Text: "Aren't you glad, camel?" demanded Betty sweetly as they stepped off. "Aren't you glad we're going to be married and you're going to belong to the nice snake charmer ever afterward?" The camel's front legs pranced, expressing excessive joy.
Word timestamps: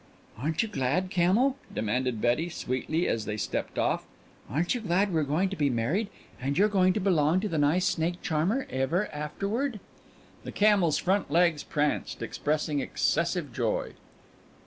"Aren't 0.39 0.63
you 0.63 0.67
glad, 0.67 1.11
camel?" 1.11 1.57
demanded 1.71 2.19
Betty 2.21 2.49
sweetly 2.49 3.07
as 3.07 3.25
they 3.25 3.37
stepped 3.37 3.77
off. 3.77 4.03
"Aren't 4.49 4.73
you 4.73 4.81
glad 4.81 5.13
we're 5.13 5.21
going 5.21 5.47
to 5.49 5.55
be 5.55 5.69
married 5.69 6.07
and 6.41 6.57
you're 6.57 6.67
going 6.69 6.91
to 6.93 6.99
belong 6.99 7.39
to 7.41 7.47
the 7.47 7.59
nice 7.59 7.85
snake 7.85 8.19
charmer 8.23 8.65
ever 8.71 9.09
afterward?" 9.13 9.79
The 10.43 10.51
camel's 10.51 10.97
front 10.97 11.29
legs 11.29 11.61
pranced, 11.61 12.23
expressing 12.23 12.79
excessive 12.79 13.53
joy. 13.53 13.93